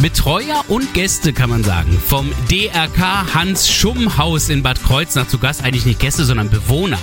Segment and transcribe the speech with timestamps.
[0.00, 5.38] Betreuer und Gäste, kann man sagen, vom DRK Hans Schumm Haus in Bad Kreuznach zu
[5.38, 5.62] Gast.
[5.62, 6.98] Eigentlich nicht Gäste, sondern Bewohner.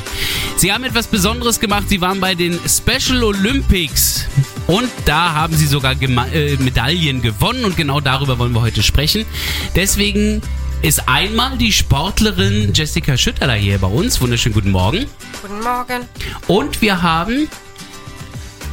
[0.56, 1.90] Sie haben etwas Besonderes gemacht.
[1.90, 4.26] Sie waren bei den Special Olympics
[4.66, 8.82] und da haben sie sogar Gema äh, Medaillen gewonnen und genau darüber wollen wir heute
[8.82, 9.26] sprechen.
[9.76, 10.42] Deswegen
[10.82, 14.20] ist einmal die Sportlerin Jessica Schütterler hier bei uns.
[14.22, 15.06] Wunderschönen guten Morgen.
[15.42, 16.08] Guten Morgen.
[16.48, 17.48] Und wir haben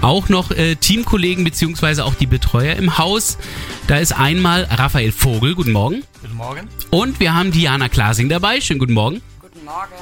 [0.05, 3.39] auch noch äh, Teamkollegen beziehungsweise auch die Betreuer im Haus.
[3.87, 6.03] Da ist einmal Raphael Vogel, guten Morgen.
[6.21, 6.69] Guten Morgen.
[6.91, 9.23] Und wir haben Diana Klasing dabei, schönen guten Morgen.
[9.41, 9.95] Guten Morgen.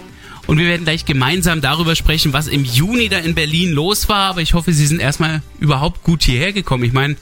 [0.49, 4.31] Und wir werden gleich gemeinsam darüber sprechen, was im Juni da in Berlin los war.
[4.31, 6.83] Aber ich hoffe, Sie sind erstmal überhaupt gut hierher gekommen.
[6.83, 7.17] Ich meine,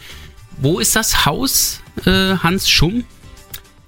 [0.56, 3.04] wo ist das Haus, äh, Hans Schumm?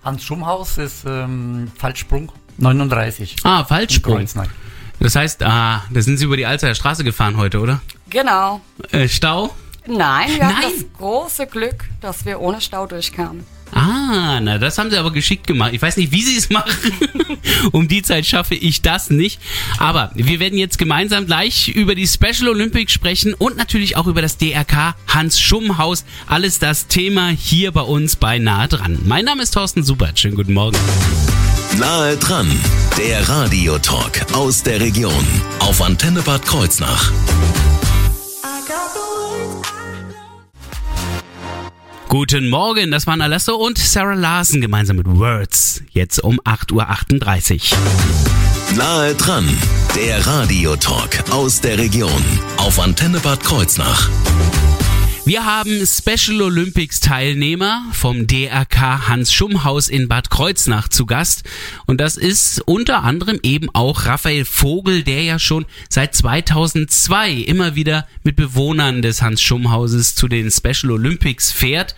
[0.05, 3.37] Hans Schummhaus ist ähm, Fallsprung 39.
[3.45, 4.17] Ah, Fallsprung.
[4.17, 4.49] Kreuznach.
[5.01, 7.81] Das heißt, ah, da sind Sie über die Alzheimer Straße gefahren heute, oder?
[8.13, 8.61] Genau.
[8.91, 9.55] Äh, Stau?
[9.87, 10.73] Nein, wir hatten Nein.
[10.77, 13.45] das große Glück, dass wir ohne Stau durchkamen.
[13.75, 15.73] Ah, na, das haben sie aber geschickt gemacht.
[15.73, 16.71] Ich weiß nicht, wie sie es machen.
[17.73, 19.41] um die Zeit schaffe ich das nicht.
[19.79, 24.21] Aber wir werden jetzt gemeinsam gleich über die Special Olympics sprechen und natürlich auch über
[24.21, 26.05] das DRK Hans Schumm Haus.
[26.27, 28.99] Alles das Thema hier bei uns bei Nahe dran.
[29.07, 30.19] Mein Name ist Thorsten Subert.
[30.19, 30.77] Schönen guten Morgen.
[31.79, 32.51] Nahe dran,
[32.99, 35.27] der Radiotalk aus der Region
[35.61, 37.11] auf Antenne Bad Kreuznach.
[42.13, 45.83] Guten Morgen, das waren Alasso und Sarah Larsen gemeinsam mit Words.
[45.93, 48.77] Jetzt um 8.38 Uhr.
[48.77, 49.49] Nahe dran,
[49.97, 52.23] der Radiotalk aus der Region
[52.59, 54.11] auf Antenne Bad Kreuznach.
[55.25, 61.45] Wir haben Special Olympics Teilnehmer vom DRK Hans Schumm Haus in Bad Kreuznach zu Gast.
[61.87, 67.77] Und das ist unter anderem eben auch Raphael Vogel, der ja schon seit 2002 immer
[67.77, 71.95] wieder mit Bewohnern des Hans Schumm Hauses zu den Special Olympics fährt.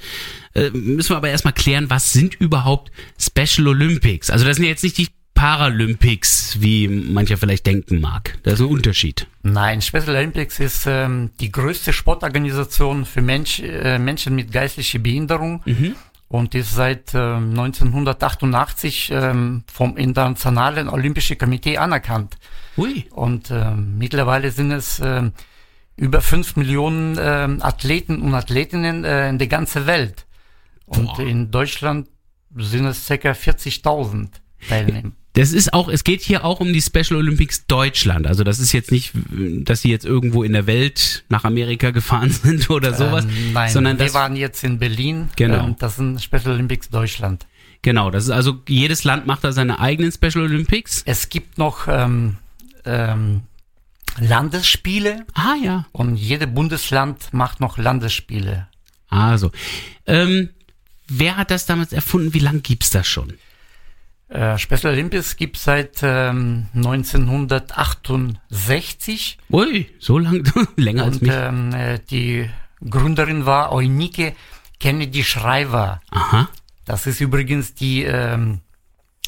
[0.52, 4.28] Äh, müssen wir aber erstmal klären, was sind überhaupt Special Olympics?
[4.28, 8.38] Also das sind ja jetzt nicht die Paralympics, wie mancher vielleicht denken mag.
[8.44, 9.26] Das ist ein Unterschied.
[9.42, 15.62] Nein, Special Olympics ist ähm, die größte Sportorganisation für Mensch, äh, Menschen mit geistlicher Behinderung
[16.28, 22.36] und ist seit ähm, 1988 ähm, vom Internationalen Olympischen Komitee anerkannt.
[22.76, 23.06] Ui.
[23.10, 25.32] Und ähm, mittlerweile sind es ähm,
[25.96, 30.26] über fünf Millionen ähm, Athleten und Athletinnen äh, in der ganzen Welt.
[30.86, 31.20] Und Boah.
[31.20, 32.08] in Deutschland
[32.56, 33.14] sind es ca.
[33.14, 34.28] 40.000
[34.68, 35.12] Teilnehmer.
[35.34, 38.26] Das ist auch, es geht hier auch um die Special Olympics Deutschland.
[38.26, 39.12] Also das ist jetzt nicht,
[39.64, 43.70] dass sie jetzt irgendwo in der Welt nach Amerika gefahren sind oder sowas, Ähm, nein,
[43.72, 45.28] sondern wir waren jetzt in Berlin.
[45.36, 45.66] Genau.
[45.66, 47.46] Ähm, das sind Special Olympics Deutschland.
[47.82, 51.02] genau, das ist also jedes Land macht da seine eigenen Special Olympics.
[51.04, 52.36] Es gibt noch ähm,
[52.84, 53.42] ähm,
[54.20, 58.68] Landesspiele Ah ja, und jedes Bundesland macht noch Landesspiele.
[59.08, 59.50] also
[60.06, 60.50] ähm,
[61.08, 62.34] wer hat das damals erfunden?
[62.34, 63.34] Wie lange gibt's das schon?
[64.28, 70.44] Äh, Special Olympics gibt seit ähm, 1968 Ui, so lang,
[70.76, 71.32] länger als und mich.
[71.34, 72.48] ähm, äh, die
[72.88, 74.34] Gründerin war Eunike
[74.80, 76.00] Kennedy Shriver.
[76.10, 76.48] Aha.
[76.84, 78.60] Das ist übrigens die ähm,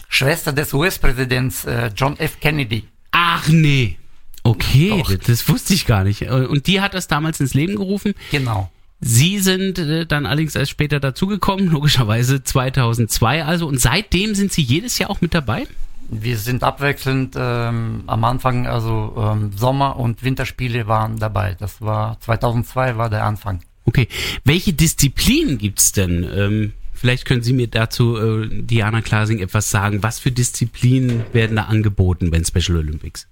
[0.08, 2.40] Schwester des US-Präsidents äh, John F.
[2.40, 2.86] Kennedy.
[3.12, 3.96] Ach nee.
[4.42, 5.14] Okay, Doch.
[5.26, 6.22] das wusste ich gar nicht.
[6.22, 8.14] Und die hat das damals ins Leben gerufen.
[8.30, 8.70] Genau.
[9.00, 13.66] Sie sind äh, dann allerdings erst später dazugekommen, logischerweise 2002 also.
[13.66, 15.66] Und seitdem sind Sie jedes Jahr auch mit dabei?
[16.08, 21.56] Wir sind abwechselnd ähm, am Anfang, also ähm, Sommer- und Winterspiele waren dabei.
[21.58, 23.60] Das war 2002 war der Anfang.
[23.86, 24.08] Okay.
[24.44, 26.28] Welche Disziplinen gibt's denn?
[26.34, 30.02] Ähm, vielleicht können Sie mir dazu, äh, Diana Klasing, etwas sagen.
[30.02, 33.26] Was für Disziplinen werden da angeboten bei Special Olympics?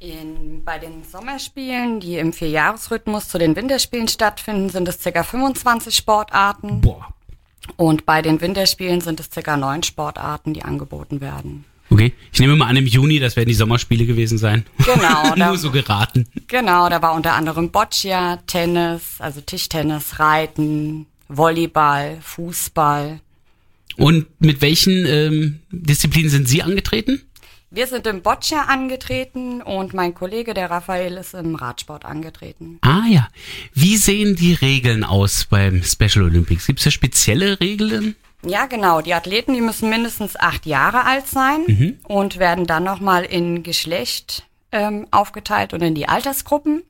[0.00, 5.22] In, bei den Sommerspielen, die im Vierjahresrhythmus zu den Winterspielen stattfinden, sind es ca.
[5.24, 6.80] 25 Sportarten.
[6.80, 7.12] Boah.
[7.76, 9.56] Und bei den Winterspielen sind es ca.
[9.56, 11.64] neun Sportarten, die angeboten werden.
[11.90, 12.12] Okay.
[12.32, 14.64] Ich nehme mal an, im Juni, das werden die Sommerspiele gewesen sein.
[14.84, 16.28] Genau, da- Nur so geraten.
[16.46, 23.20] Genau, da war unter anderem Boccia, Tennis, also Tischtennis, Reiten, Volleyball, Fußball.
[23.96, 27.22] Und mit welchen ähm, Disziplinen sind Sie angetreten?
[27.70, 32.78] Wir sind im Boccia angetreten und mein Kollege, der Raphael, ist im Radsport angetreten.
[32.80, 33.28] Ah ja.
[33.74, 36.66] Wie sehen die Regeln aus beim Special Olympics?
[36.66, 38.16] Gibt es da spezielle Regeln?
[38.42, 39.02] Ja, genau.
[39.02, 44.44] Die Athleten, die müssen mindestens acht Jahre alt sein und werden dann nochmal in Geschlecht
[44.72, 46.82] ähm, aufgeteilt und in die Altersgruppen.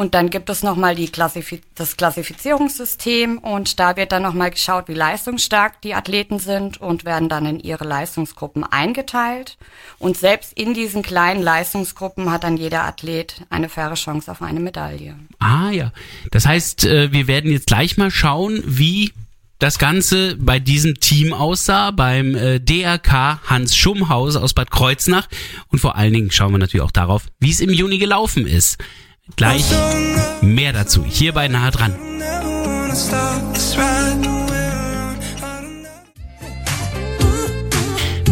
[0.00, 4.94] Und dann gibt es nochmal Klassifiz das Klassifizierungssystem und da wird dann nochmal geschaut, wie
[4.94, 9.58] leistungsstark die Athleten sind und werden dann in ihre Leistungsgruppen eingeteilt.
[9.98, 14.60] Und selbst in diesen kleinen Leistungsgruppen hat dann jeder Athlet eine faire Chance auf eine
[14.60, 15.16] Medaille.
[15.38, 15.92] Ah ja,
[16.30, 19.12] das heißt, äh, wir werden jetzt gleich mal schauen, wie
[19.58, 25.28] das Ganze bei diesem Team aussah, beim äh, DRK Hans Schummhaus aus Bad Kreuznach.
[25.68, 28.78] Und vor allen Dingen schauen wir natürlich auch darauf, wie es im Juni gelaufen ist.
[29.36, 29.64] Gleich
[30.42, 31.94] mehr dazu, hier bei Nahe dran.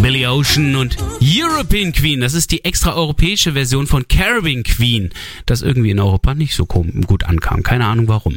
[0.01, 5.11] Billy Ocean und European Queen, das ist die extra europäische Version von Caribbean Queen,
[5.47, 7.63] das irgendwie in Europa nicht so gut ankam.
[7.63, 8.37] Keine Ahnung warum.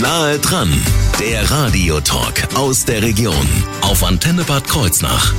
[0.00, 0.72] Nahe dran,
[1.20, 3.46] der Radiotalk aus der Region
[3.82, 5.32] auf Antenne Bad Kreuznach.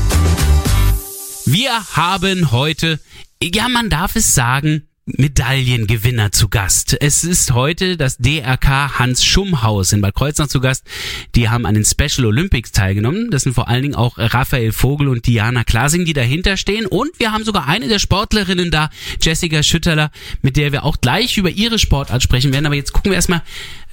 [1.46, 3.00] Wir haben heute,
[3.42, 6.96] ja man darf es sagen, Medaillengewinner zu Gast.
[7.02, 10.86] Es ist heute das DRK Hans Schummhaus in Bad Kreuznach zu Gast.
[11.34, 13.32] Die haben an den Special Olympics teilgenommen.
[13.32, 16.86] Das sind vor allen Dingen auch Raphael Vogel und Diana Klasing, die dahinter stehen.
[16.86, 20.12] Und wir haben sogar eine der Sportlerinnen da, Jessica Schütterler,
[20.44, 22.68] mit der wir auch gleich über ihre Sportart sprechen werden.
[22.68, 23.42] Aber jetzt gucken wir erstmal,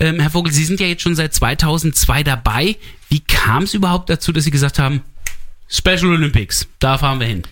[0.00, 2.76] ähm, Herr Vogel, Sie sind ja jetzt schon seit 2002 dabei.
[3.08, 5.00] Wie kam es überhaupt dazu, dass Sie gesagt haben,
[5.68, 7.44] Special Olympics, da fahren wir hin?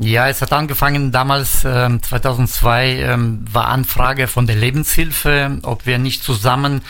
[0.00, 5.98] Ja, es hat angefangen damals, ähm, 2002 ähm, war Anfrage von der Lebenshilfe, ob wir
[5.98, 6.82] nicht zusammen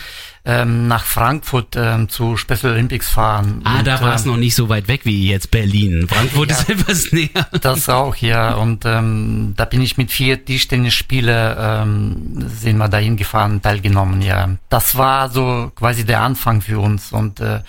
[0.45, 3.61] ähm, nach Frankfurt ähm, zu Special Olympics fahren.
[3.63, 6.07] Ah, Und, da war es ähm, noch nicht so weit weg wie jetzt Berlin.
[6.07, 6.55] Frankfurt Ja.
[6.57, 7.47] ist etwas näher.
[7.61, 8.53] Das auch, ja.
[8.53, 14.49] Und ähm, da bin ich mit vier Tischtennisspiele ähm, sind wir dahin gefahren, teilgenommen, ja.
[14.69, 17.11] Das war so quasi der Anfang für uns.
[17.11, 17.61] Und äh,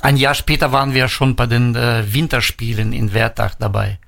[0.00, 3.98] ein Jahr später waren wir schon bei den äh, Winterspielen in Wertach dabei.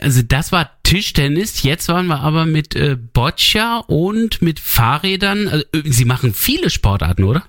[0.00, 5.48] Also das war Tischtennis, jetzt waren wir aber mit äh, Boccia und mit Fahrrädern.
[5.48, 7.42] Also, äh, Sie machen viele Sportarten, oder?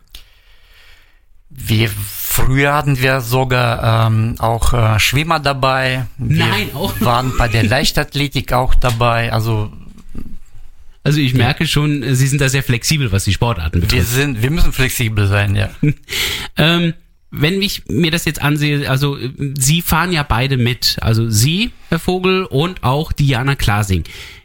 [1.50, 6.08] Wir früher hatten wir sogar ähm, auch äh, Schwimmer dabei.
[6.18, 9.32] Wir Nein, auch waren bei der Leichtathletik auch dabei.
[9.32, 9.72] Also
[11.04, 14.10] Also ich merke schon, äh, Sie sind da sehr flexibel, was die Sportarten wir betrifft.
[14.10, 15.70] sind, wir müssen flexibel sein, ja.
[16.58, 16.94] Ähm,
[17.36, 20.98] wenn ich mir das jetzt ansehe, also äh, Sie fahren ja beide mit.
[21.02, 24.04] Also Sie, Herr Vogel, und auch Diana Klasing.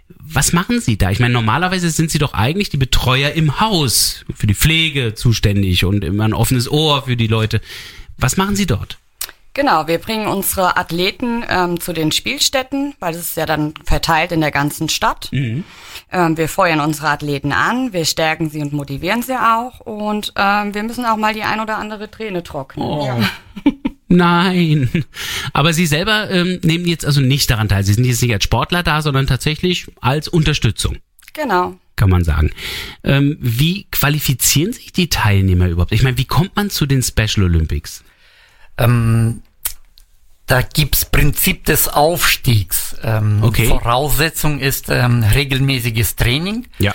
[0.08, 1.10] Was machen Sie da?
[1.10, 5.84] Ich meine, normalerweise sind Sie doch eigentlich die Betreuer im Haus, für die Pflege zuständig
[5.84, 7.60] und immer ein offenes Ohr für die Leute.
[8.16, 8.98] Was machen Sie dort?
[9.58, 14.30] Genau, wir bringen unsere Athleten ähm, zu den Spielstätten, weil es ist ja dann verteilt
[14.30, 15.30] in der ganzen Stadt.
[15.32, 15.64] Ähm,
[16.12, 20.84] wir feuern unsere Athleten an, wir stärken sie und motivieren sie auch und ähm, wir
[20.84, 23.00] müssen auch mal die ein oder andere Träne trocknen.
[23.02, 23.18] Ja.
[24.06, 25.04] Nein.
[25.52, 27.82] Aber Sie selber ähm, nehmen jetzt also nicht daran teil.
[27.82, 30.98] Sie sind jetzt nicht als Sportler da, sondern tatsächlich als Unterstützung,
[31.32, 31.74] Genau.
[31.96, 32.52] kann man sagen.
[33.02, 35.90] Ähm, wie qualifizieren sich die Teilnehmer überhaupt?
[35.90, 38.04] Ich meine, wie kommt man zu den Special Olympics?
[38.78, 39.42] Ähm,
[40.48, 42.96] da gibt's Prinzip des Aufstiegs.
[43.02, 43.66] Ähm, Okay.
[43.68, 46.66] Voraussetzung ist ähm, regelmäßiges Training.
[46.78, 46.94] Ja.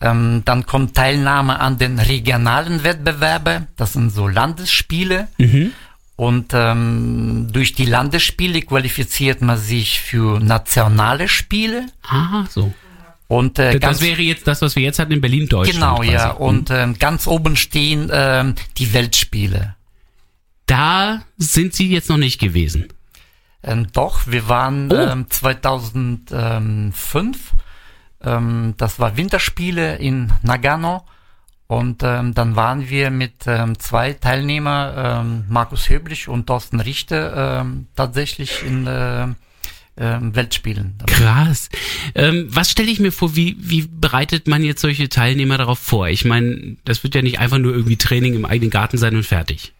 [0.00, 3.68] Ähm, dann kommt Teilnahme an den regionalen Wettbewerben.
[3.76, 5.28] Das sind so Landesspiele.
[5.38, 5.72] Mhm.
[6.16, 11.86] Und ähm, durch die Landesspiele qualifiziert man sich für nationale Spiele.
[12.02, 12.72] Ah, so.
[13.28, 15.78] Und äh, ganz Das wäre jetzt das, was wir jetzt hatten in Berlin, Deutschland.
[15.78, 16.12] genau quasi.
[16.12, 16.30] ja.
[16.32, 19.74] Und ähm, ganz oben stehen ähm, die Weltspiele.
[20.66, 22.88] Da sind Sie jetzt noch nicht gewesen.
[23.62, 24.96] Ähm, doch, wir waren Oh.
[24.96, 27.52] ähm, 2005.
[28.24, 31.04] Ähm, das war Winterspiele in Nagano.
[31.66, 37.64] Und ähm, dann waren wir mit ähm, zwei Teilnehmer, ähm, Markus Höblich und Thorsten Richter,
[37.96, 39.28] tatsächlich in äh,
[39.96, 40.98] Weltspielen.
[41.06, 41.70] Krass.
[42.14, 46.08] Ähm, was stelle ich mir vor, wie, wie bereitet man jetzt solche Teilnehmer darauf vor?
[46.08, 49.24] Ich meine, das wird ja nicht einfach nur irgendwie Training im eigenen Garten sein und
[49.24, 49.72] fertig.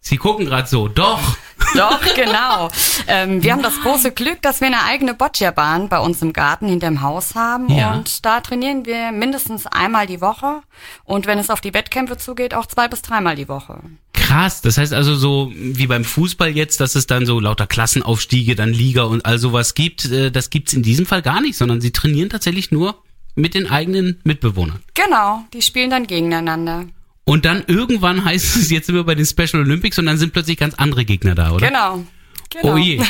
[0.00, 1.20] Sie gucken gerade so, doch.
[1.76, 2.68] Doch, genau.
[3.06, 6.66] Ähm, wir haben das große Glück, dass wir eine eigene Boccia-Bahn bei uns im Garten
[6.66, 7.70] hinterm Haus haben.
[7.72, 7.92] Ja.
[7.92, 10.62] Und da trainieren wir mindestens einmal die Woche.
[11.04, 13.78] Und wenn es auf die Wettkämpfe zugeht, auch zwei bis dreimal die Woche.
[14.14, 14.62] Krass.
[14.62, 18.72] Das heißt also so wie beim Fußball jetzt, dass es dann so lauter Klassenaufstiege, dann
[18.72, 20.06] Liga und all sowas gibt.
[20.06, 23.00] Äh, das gibt's in diesem Fall gar nicht, sondern sie trainieren tatsächlich nur
[23.36, 24.80] mit den eigenen Mitbewohnern.
[24.94, 26.86] Genau, die spielen dann gegeneinander.
[27.30, 30.32] Und dann irgendwann heißt es, jetzt sind wir bei den Special Olympics und dann sind
[30.32, 31.68] plötzlich ganz andere Gegner da, oder?
[31.68, 32.04] Genau.
[32.50, 32.74] genau.
[32.74, 33.00] Oh je.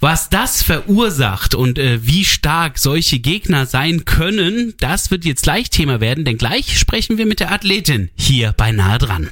[0.00, 5.68] Was das verursacht und äh, wie stark solche Gegner sein können, das wird jetzt gleich
[5.68, 9.28] Thema werden, denn gleich sprechen wir mit der Athletin hier bei Nahe dran.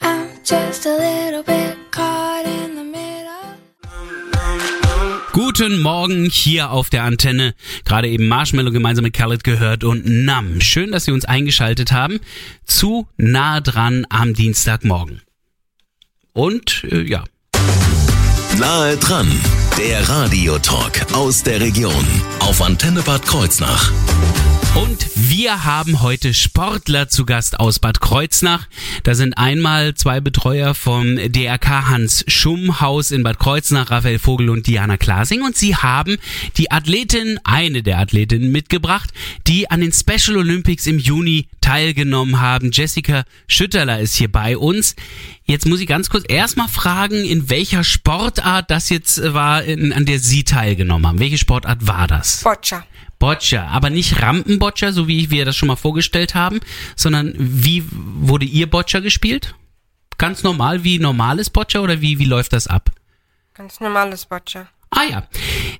[0.00, 2.89] I'm just a little bit caught in the middle.
[5.42, 7.54] Guten Morgen hier auf der Antenne.
[7.86, 10.60] Gerade eben Marshmallow gemeinsam mit Khaled gehört und Nam.
[10.60, 12.20] Schön, dass Sie uns eingeschaltet haben.
[12.66, 15.22] Zu nah dran am Dienstagmorgen.
[16.34, 17.24] Und äh, ja.
[18.58, 19.28] Nahe dran,
[19.78, 22.04] der Radiotalk aus der Region
[22.40, 23.90] auf Antenne Bad Kreuznach.
[24.74, 28.68] Und wir haben heute Sportler zu Gast aus Bad Kreuznach.
[29.02, 34.48] Da sind einmal zwei Betreuer vom DRK Hans Schumm Haus in Bad Kreuznach, Raphael Vogel
[34.48, 35.42] und Diana Klasing.
[35.42, 36.18] Und sie haben
[36.56, 39.10] die Athletin, eine der Athletinnen mitgebracht,
[39.48, 42.70] die an den Special Olympics im Juni teilgenommen haben.
[42.72, 44.94] Jessica Schütterler ist hier bei uns.
[45.44, 50.06] Jetzt muss ich ganz kurz erstmal fragen, in welcher Sportart das jetzt war, in, an
[50.06, 51.18] der Sie teilgenommen haben.
[51.18, 52.42] Welche Sportart war das?
[52.44, 52.84] Boccia.
[53.20, 56.58] Boccia, aber nicht Rampenboccia, so wie wir das schon mal vorgestellt haben,
[56.96, 59.54] sondern wie wurde Ihr Boccia gespielt?
[60.18, 62.90] Ganz normal wie normales Boccia oder wie, wie läuft das ab?
[63.54, 64.68] Ganz normales Boccia.
[64.90, 65.28] Ah ja,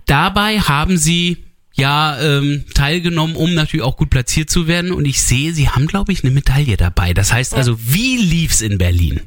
[0.07, 1.45] dabei haben Sie
[1.75, 5.87] ja ähm, teilgenommen, um natürlich auch gut platziert zu werden und ich sehe, Sie haben
[5.87, 7.15] glaube ich eine Medaille dabei.
[7.15, 9.23] Das heißt also, wie lief's in Berlin?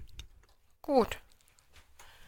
[0.82, 1.18] Gut.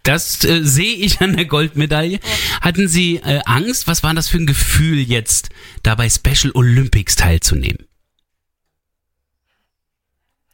[0.05, 2.19] Das äh, sehe ich an der Goldmedaille.
[2.61, 3.87] Hatten Sie äh, Angst?
[3.87, 5.49] Was war das für ein Gefühl jetzt,
[5.83, 7.87] da bei Special Olympics teilzunehmen?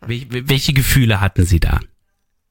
[0.01, 1.79] Wel welche Gefühle hatten Sie da?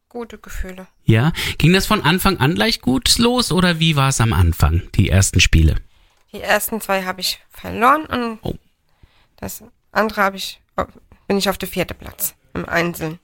[0.08, 0.86] Gute Gefühle.
[1.04, 4.82] Ja, ging das von Anfang an gleich gut los oder wie war es am Anfang,
[4.94, 5.76] die ersten Spiele?
[6.32, 8.54] Die ersten zwei habe ich verloren und Oh.
[9.36, 10.60] das andere habe ich
[11.26, 13.18] bin ich auf der vierte Platz im Einzelnen.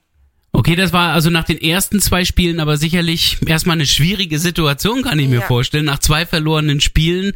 [0.57, 5.03] Okay, das war also nach den ersten zwei Spielen aber sicherlich erstmal eine schwierige Situation,
[5.03, 5.47] kann ich mir Ja.
[5.47, 7.35] vorstellen, nach zwei verlorenen Spielen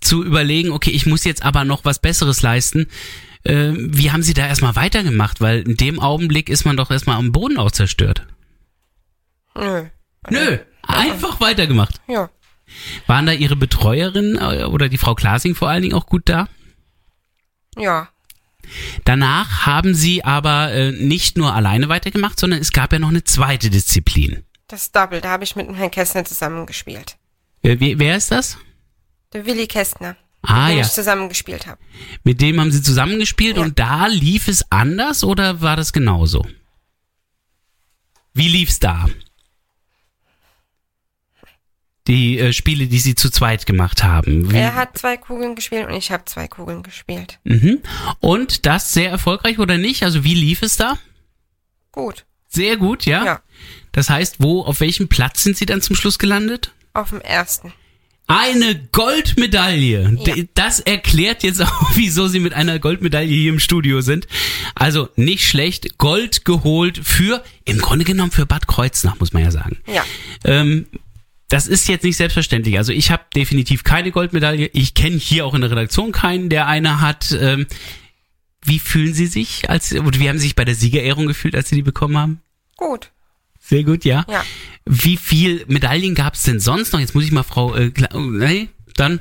[0.00, 2.86] zu überlegen, okay, ich muss jetzt aber noch was Besseres leisten.
[3.42, 5.40] Äh, wie haben Sie da erstmal weitergemacht?
[5.40, 8.24] Weil in dem Augenblick ist man doch erstmal am Boden auch zerstört.
[9.58, 9.86] Nö.
[10.30, 12.00] Nö, einfach weitergemacht.
[12.06, 12.30] Ja.
[13.08, 16.48] Waren da Ihre Betreuerin äh, oder die Frau Klasing vor allen Dingen auch gut da?
[17.76, 18.10] Ja.
[19.04, 23.24] Danach haben Sie aber äh, nicht nur alleine weitergemacht, sondern es gab ja noch eine
[23.24, 24.44] zweite Disziplin.
[24.68, 27.16] Das Double, da habe ich mit dem Herrn Kästner zusammen gespielt.
[27.62, 28.56] Äh, wer, wer ist das?
[29.32, 31.78] Der Willi Kästner, Ah mit dem ja, ich zusammen gespielt habe.
[32.24, 33.62] mit dem haben Sie zusammengespielt Ja.
[33.62, 36.46] und da lief es anders oder war das genauso?
[38.32, 39.06] Wie lief's da?
[42.06, 44.50] Die äh, Spiele, die Sie zu zweit gemacht haben.
[44.50, 47.38] Wie, Er hat zwei Kugeln gespielt und ich habe zwei Kugeln gespielt.
[47.44, 47.80] mhm.
[48.20, 50.02] Und das sehr erfolgreich oder nicht?
[50.02, 50.98] Also wie lief es da?
[51.92, 52.24] Gut.
[52.48, 53.24] Sehr gut, ja?
[53.24, 53.40] Ja.
[53.92, 56.72] Das heißt, wo, auf welchem Platz sind Sie dann zum Schluss gelandet?
[56.94, 57.72] Auf dem ersten.
[58.26, 60.16] Eine Goldmedaille.
[60.24, 60.34] Ja.
[60.54, 64.26] Das erklärt jetzt auch, wieso Sie mit einer Goldmedaille hier im Studio sind.
[64.74, 65.98] Also nicht schlecht.
[65.98, 69.78] Gold geholt für, im Grunde genommen für Bad Kreuznach, muss man ja sagen.
[69.86, 70.04] Ja.
[70.44, 70.86] Ähm,
[71.50, 72.78] das ist jetzt nicht selbstverständlich.
[72.78, 74.70] Also ich habe definitiv keine Goldmedaille.
[74.72, 77.36] Ich kenne hier auch in der Redaktion keinen, der eine hat.
[77.38, 77.66] Ähm,
[78.64, 81.68] wie fühlen Sie sich, als oder wie haben Sie sich bei der Siegerehrung gefühlt, als
[81.68, 82.40] Sie die bekommen haben?
[82.76, 83.10] Gut.
[83.58, 84.24] Sehr gut, ja.
[84.30, 84.44] Ja.
[84.86, 87.00] Wie viel Medaillen gab es denn sonst noch?
[87.00, 89.20] Jetzt muss ich mal Frau, äh, nee, dann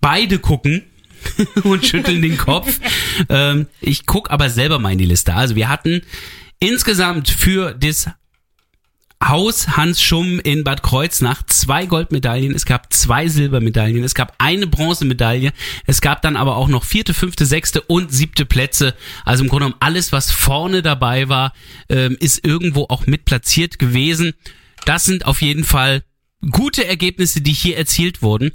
[0.00, 0.82] beide gucken
[1.62, 2.80] und schütteln den Kopf.
[3.28, 5.34] Ähm, ich guck aber selber mal in die Liste.
[5.34, 6.00] Also wir hatten
[6.58, 8.08] insgesamt für das
[9.22, 14.66] Haus Hans Schumm in Bad Kreuznach zwei Goldmedaillen, es gab zwei Silbermedaillen, es gab eine
[14.66, 15.52] Bronzemedaille,
[15.86, 18.94] es gab dann aber auch noch vierte, fünfte, sechste und siebte Plätze.
[19.24, 21.52] Also im Grunde genommen alles, was vorne dabei war,
[21.90, 24.32] ähm, ist irgendwo auch mit platziert gewesen.
[24.86, 26.02] Das sind auf jeden Fall
[26.50, 28.50] gute Ergebnisse, die hier erzielt wurden.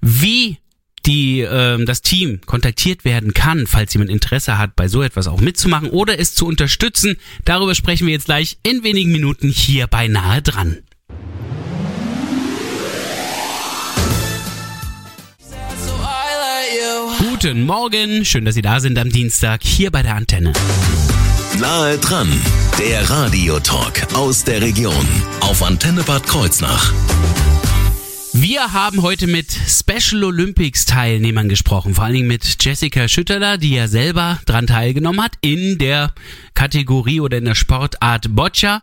[0.00, 0.58] Wie
[1.06, 5.40] die ähm, das Team kontaktiert werden kann, falls jemand Interesse hat, bei so etwas auch
[5.40, 7.16] mitzumachen oder es zu unterstützen.
[7.44, 10.78] Darüber sprechen wir jetzt gleich in wenigen Minuten hier bei Nahe dran.
[17.18, 20.52] Guten Morgen, schön, dass Sie da sind am Dienstag hier bei der Antenne.
[21.60, 22.28] Nahe dran,
[22.78, 25.06] der Radiotalk aus der Region
[25.40, 26.92] auf Antenne Bad Kreuznach.
[28.36, 33.74] Wir haben heute mit Special Olympics Teilnehmern gesprochen, vor allen Dingen mit Jessica Schütterler, die
[33.76, 36.12] ja selber dran teilgenommen hat in der
[36.54, 38.82] Kategorie oder in der Sportart Boccia.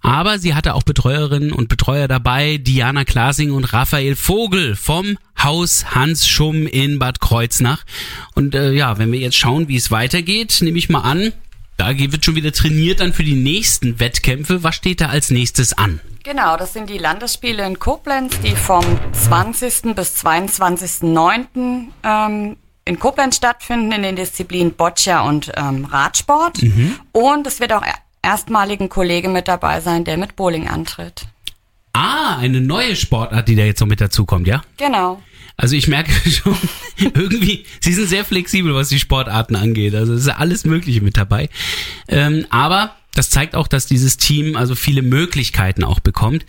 [0.00, 5.94] Aber sie hatte auch Betreuerinnen und Betreuer dabei, Diana Klasing und Raphael Vogel vom Haus
[5.94, 7.84] Hans Schumm in Bad Kreuznach.
[8.34, 11.32] Und äh, ja, wenn wir jetzt schauen, wie es weitergeht, nehme ich mal an,
[11.78, 14.62] da wird schon wieder trainiert dann für die nächsten Wettkämpfe.
[14.62, 16.00] Was steht da als nächstes an?
[16.24, 19.94] Genau, das sind die Landesspiele in Koblenz, die vom 20.
[19.94, 21.86] bis 22.09.
[22.02, 26.58] Ähm, in Koblenz stattfinden, in den Disziplinen Boccia und ähm, Radsport.
[27.12, 31.26] Und es wird auch er- erstmalig ein Kollege mit dabei sein, der mit Bowling antritt.
[31.92, 34.62] Ah, eine neue Sportart, die da jetzt noch mit dazu kommt, ja?
[34.78, 35.22] Genau.
[35.58, 36.56] Also ich merke schon,
[36.96, 39.94] irgendwie, sie sind sehr flexibel, was die Sportarten angeht.
[39.94, 41.50] Also es ist ja alles Mögliche mit dabei.
[42.08, 46.46] Ähm, aber das zeigt auch, dass dieses Team also viele Möglichkeiten auch bekommt.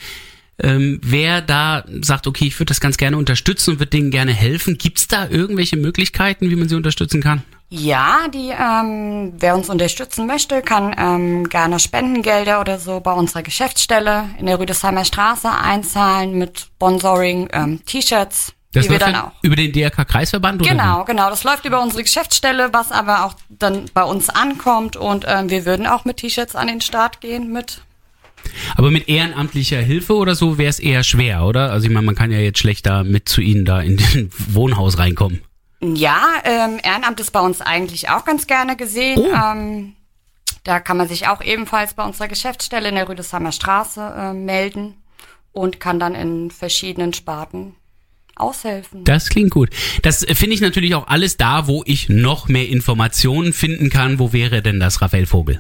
[0.61, 4.33] Ähm, wer da sagt, okay, ich würde das ganz gerne unterstützen und würde denen gerne
[4.33, 7.43] helfen, gibt's da irgendwelche Möglichkeiten, wie man sie unterstützen kann?
[7.69, 13.41] Ja, die, ähm, wer uns unterstützen möchte, kann ähm, gerne Spendengelder oder so bei unserer
[13.41, 19.31] Geschäftsstelle in der Rüdesheimer Straße einzahlen mit Sponsoring, ähm, T-Shirts, Das die wir dann auch.
[19.41, 20.61] über den DRK-Kreisverband?
[20.61, 21.29] oder Genau, genau.
[21.29, 24.95] Das läuft über unsere Geschäftsstelle, was aber auch dann bei uns ankommt.
[24.95, 27.81] Und ähm, wir würden auch mit T-Shirts an den Start gehen mit.
[28.75, 31.71] Aber mit ehrenamtlicher Hilfe oder so wäre es eher schwer, oder?
[31.71, 34.31] Also ich meine, man kann ja jetzt schlecht da mit zu Ihnen da in den
[34.49, 35.41] Wohnhaus reinkommen.
[35.81, 39.19] Ja, ähm, Ehrenamt ist bei uns eigentlich auch ganz gerne gesehen.
[39.19, 39.33] Oh.
[39.33, 39.95] Ähm,
[40.63, 44.95] da kann man sich auch ebenfalls bei unserer Geschäftsstelle in der Rüdesheimer Straße äh, melden
[45.53, 47.75] und kann dann in verschiedenen Sparten
[48.39, 49.03] aushelfen.
[49.03, 49.69] Das klingt gut.
[50.01, 54.19] Das äh, finde ich natürlich auch alles da, wo ich noch mehr Informationen finden kann.
[54.19, 55.59] Wo wäre denn das, Raphael Vogel?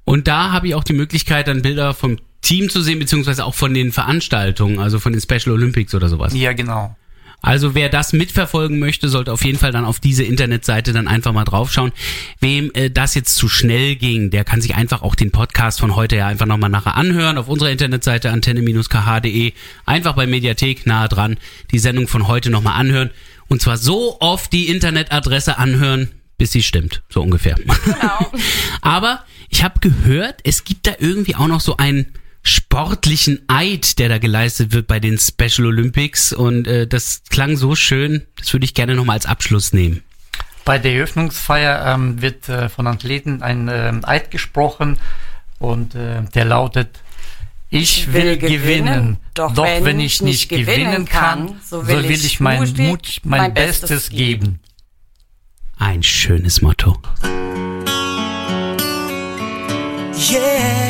[0.04, 3.54] Und da habe ich auch die Möglichkeit, dann Bilder vom Team zu sehen, beziehungsweise auch
[3.54, 6.32] von den Veranstaltungen, also von den Special Olympics oder sowas.
[6.34, 6.96] Ja, genau.
[7.42, 11.32] Also wer das mitverfolgen möchte, sollte auf jeden Fall dann auf diese Internetseite dann einfach
[11.32, 11.92] mal draufschauen.
[12.40, 15.96] Wem äh, das jetzt zu schnell ging, der kann sich einfach auch den Podcast von
[15.96, 19.52] heute ja einfach nochmal nachher anhören auf unserer Internetseite antenne-kh.de.
[19.86, 21.38] Einfach bei Mediathek nahe dran
[21.70, 23.10] die Sendung von heute nochmal anhören.
[23.48, 27.56] Und zwar so oft die Internetadresse anhören, bis sie stimmt, so ungefähr.
[28.80, 32.06] Aber ich habe gehört, es gibt da irgendwie auch noch so einen
[32.80, 37.74] sportlichen Eid, der da geleistet wird bei den Special Olympics und äh, das klang so
[37.74, 40.02] schön, das würde ich gerne nochmal als Abschluss nehmen.
[40.64, 44.98] Bei der Eröffnungsfeier ähm, wird äh, von Athleten ein ähm, Eid gesprochen
[45.58, 47.00] und äh, der lautet,
[47.68, 53.20] ich will, gewinnen, doch, wenn, ich nicht gewinnen kann, so will, ich mein, mutig Mut,
[53.24, 54.60] mein, Bestes geben.
[55.76, 56.96] Ein schönes Motto.
[60.32, 60.89] Yeah.